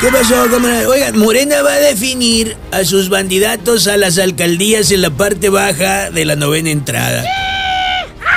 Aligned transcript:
¿Qué 0.00 0.08
pasó? 0.12 0.46
Oigan, 0.88 1.18
Morena 1.18 1.62
va 1.62 1.72
a 1.72 1.78
definir 1.80 2.56
a 2.70 2.84
sus 2.84 3.10
candidatos 3.10 3.88
a 3.88 3.96
las 3.96 4.16
alcaldías 4.18 4.92
en 4.92 5.02
la 5.02 5.10
parte 5.10 5.48
baja 5.48 6.10
de 6.10 6.24
la 6.24 6.36
novena 6.36 6.70
entrada. 6.70 7.24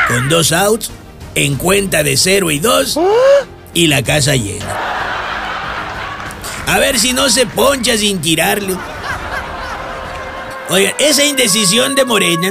Con 0.07 0.27
dos 0.27 0.51
outs, 0.53 0.89
en 1.35 1.55
cuenta 1.57 2.01
de 2.01 2.17
cero 2.17 2.49
y 2.49 2.57
dos, 2.57 2.99
y 3.75 3.85
la 3.85 4.01
casa 4.01 4.35
llena. 4.35 4.65
A 6.65 6.79
ver 6.79 6.97
si 6.97 7.13
no 7.13 7.29
se 7.29 7.45
poncha 7.45 7.95
sin 7.95 8.21
tirarle. 8.21 8.75
Oigan, 10.69 10.93
esa 10.97 11.23
indecisión 11.25 11.93
de 11.93 12.05
Morena, 12.05 12.49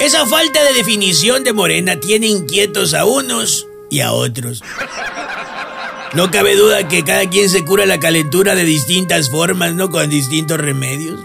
esa 0.00 0.26
falta 0.26 0.60
de 0.64 0.72
definición 0.74 1.44
de 1.44 1.52
Morena 1.52 2.00
tiene 2.00 2.26
inquietos 2.26 2.94
a 2.94 3.04
unos 3.04 3.68
y 3.90 4.00
a 4.00 4.12
otros. 4.12 4.60
No 6.12 6.30
cabe 6.30 6.56
duda 6.56 6.88
que 6.88 7.04
cada 7.04 7.28
quien 7.30 7.48
se 7.48 7.64
cura 7.64 7.86
la 7.86 8.00
calentura 8.00 8.56
de 8.56 8.64
distintas 8.64 9.30
formas, 9.30 9.74
¿no? 9.74 9.90
Con 9.90 10.10
distintos 10.10 10.58
remedios. 10.58 11.20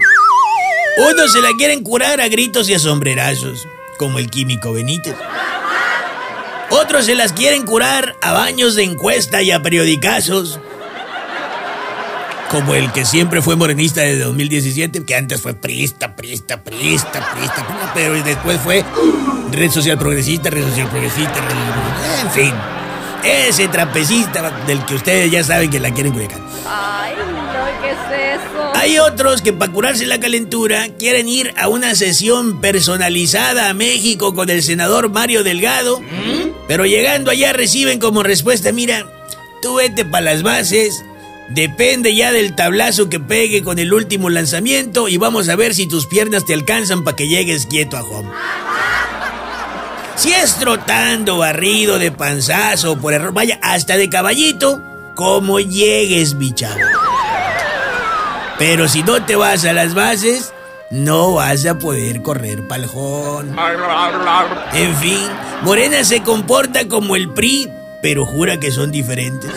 Unos 0.97 1.33
se 1.33 1.41
la 1.41 1.49
quieren 1.57 1.83
curar 1.83 2.21
a 2.21 2.27
gritos 2.27 2.69
y 2.69 2.75
a 2.75 2.79
sombrerazos, 2.79 3.67
como 3.97 4.19
el 4.19 4.29
químico 4.29 4.73
Benítez. 4.73 5.15
Otros 6.69 7.05
se 7.05 7.15
las 7.15 7.33
quieren 7.33 7.63
curar 7.63 8.15
a 8.21 8.31
baños 8.33 8.75
de 8.75 8.83
encuesta 8.83 9.41
y 9.41 9.51
a 9.51 9.61
periodicazos, 9.61 10.59
como 12.51 12.75
el 12.75 12.91
que 12.91 13.05
siempre 13.05 13.41
fue 13.41 13.55
morenista 13.55 14.01
desde 14.01 14.23
2017, 14.23 15.03
que 15.03 15.15
antes 15.15 15.41
fue 15.41 15.55
prista, 15.55 16.15
prista, 16.15 16.63
prista, 16.63 17.33
prista, 17.33 17.91
pero 17.95 18.13
después 18.23 18.59
fue 18.61 18.85
red 19.51 19.71
social 19.71 19.97
progresista, 19.97 20.51
red 20.51 20.63
social 20.63 20.89
progresista, 20.89 21.39
en 22.21 22.31
fin. 22.31 22.53
Ese 23.25 23.67
trapecista 23.67 24.51
del 24.67 24.85
que 24.85 24.95
ustedes 24.95 25.31
ya 25.31 25.43
saben 25.43 25.69
que 25.69 25.79
la 25.79 25.93
quieren 25.93 26.13
culicar. 26.13 26.39
Ay, 26.67 27.13
no, 27.15 27.81
¿qué 27.81 27.91
es 27.91 28.39
eso? 28.39 28.71
Hay 28.75 28.99
otros 28.99 29.41
que 29.41 29.51
para 29.51 29.71
curarse 29.71 30.05
la 30.05 30.19
calentura 30.19 30.87
quieren 30.99 31.27
ir 31.27 31.53
a 31.57 31.67
una 31.67 31.95
sesión 31.95 32.61
personalizada 32.61 33.69
a 33.69 33.73
México 33.73 34.35
con 34.35 34.49
el 34.49 34.61
senador 34.61 35.09
Mario 35.09 35.43
Delgado, 35.43 36.01
pero 36.67 36.85
llegando 36.85 37.31
allá 37.31 37.53
reciben 37.53 37.99
como 37.99 38.21
respuesta, 38.21 38.71
mira, 38.71 39.05
tú 39.61 39.75
vete 39.75 40.05
para 40.05 40.25
las 40.25 40.43
bases, 40.43 41.03
depende 41.49 42.15
ya 42.15 42.31
del 42.31 42.55
tablazo 42.55 43.09
que 43.09 43.19
pegue 43.19 43.63
con 43.63 43.79
el 43.79 43.93
último 43.93 44.29
lanzamiento 44.29 45.07
y 45.07 45.17
vamos 45.17 45.49
a 45.49 45.55
ver 45.55 45.73
si 45.73 45.87
tus 45.87 46.05
piernas 46.05 46.45
te 46.45 46.53
alcanzan 46.53 47.03
para 47.03 47.15
que 47.15 47.27
llegues 47.27 47.65
quieto 47.65 47.97
a 47.97 48.03
home. 48.03 48.29
Si 50.15 50.31
es 50.31 50.55
trotando, 50.55 51.37
barrido, 51.37 51.99
de 51.99 52.11
panzazo, 52.11 52.97
por 52.97 53.13
error, 53.13 53.33
vaya, 53.33 53.59
hasta 53.61 53.97
de 53.97 54.09
caballito, 54.09 54.81
como 55.15 55.59
llegues, 55.59 56.37
bichado. 56.37 56.79
Pero 58.57 58.87
si 58.87 59.03
no 59.03 59.23
te 59.23 59.35
vas 59.35 59.65
a 59.65 59.73
las 59.73 59.93
bases, 59.93 60.53
no 60.89 61.33
vas 61.33 61.65
a 61.65 61.77
poder 61.77 62.21
correr 62.21 62.65
paljón. 62.67 63.53
En 64.73 64.95
fin, 64.95 65.27
Morena 65.63 66.03
se 66.05 66.21
comporta 66.21 66.87
como 66.87 67.17
el 67.17 67.29
PRI, 67.29 67.69
pero 68.01 68.25
jura 68.25 68.59
que 68.59 68.71
son 68.71 68.91
diferentes. 68.91 69.51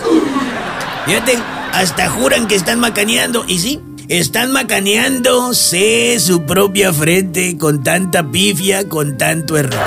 Fíjate, 1.07 1.39
hasta 1.73 2.11
juran 2.11 2.49
que 2.49 2.57
están 2.57 2.81
macaneando, 2.81 3.45
y 3.47 3.61
sí, 3.61 3.81
están 4.09 4.51
macaneándose 4.51 6.19
su 6.19 6.45
propia 6.45 6.93
frente 6.93 7.57
con 7.57 7.85
tanta 7.85 8.25
pifia, 8.25 8.89
con 8.89 9.17
tanto 9.17 9.57
error. 9.57 9.79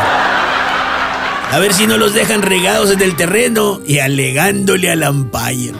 A 1.51 1.59
ver 1.59 1.73
si 1.73 1.85
no 1.85 1.97
los 1.97 2.13
dejan 2.13 2.41
regados 2.41 2.91
en 2.91 3.01
el 3.01 3.17
terreno 3.17 3.81
y 3.85 3.99
alegándole 3.99 4.89
al 4.89 5.03
umpire. 5.03 5.73